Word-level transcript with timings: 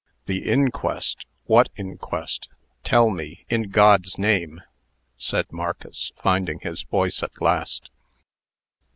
"The 0.25 0.49
inquest! 0.51 1.27
what 1.45 1.69
inquest? 1.77 2.49
Tell 2.83 3.11
me, 3.11 3.45
in 3.49 3.69
God's 3.69 4.17
name!" 4.17 4.61
said 5.15 5.51
Marcus, 5.51 6.11
finding 6.23 6.57
his 6.61 6.81
voice 6.81 7.21
at 7.21 7.39
last. 7.39 7.91